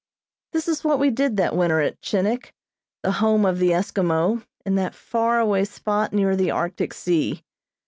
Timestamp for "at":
1.79-2.01